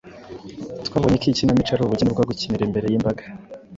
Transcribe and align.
Twabonye 0.87 1.17
ko 1.21 1.25
Ikinamico 1.31 1.71
ari 1.73 1.83
ubugeni 1.83 2.11
bwo 2.13 2.25
gukinira 2.29 2.63
imbere 2.67 2.85
y’imbaga 2.91 3.23